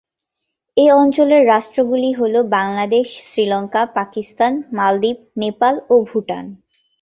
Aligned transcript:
এই 0.77 0.89
অঞ্চলের 0.93 1.41
রাষ্ট্রগুলি 1.47 2.09
হল 2.13 2.35
বাংলাদেশ, 2.51 3.07
ভারত, 3.09 3.25
শ্রীলঙ্কা, 3.25 3.81
পাকিস্তান, 3.97 4.53
মালদ্বীপ, 4.71 5.17
নেপাল 5.37 5.75
ও 5.89 5.95
ভুটান। 6.09 6.45